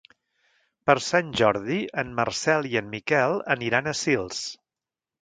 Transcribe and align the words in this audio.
Per 0.89 0.95
Sant 1.07 1.29
Jordi 1.41 1.77
en 2.05 2.11
Marcel 2.21 2.73
i 2.73 2.83
en 2.85 2.91
Miquel 2.97 3.39
aniran 3.59 3.95
a 3.97 3.99
Sils. 4.05 4.45